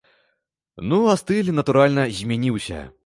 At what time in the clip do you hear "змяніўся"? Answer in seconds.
2.21-2.81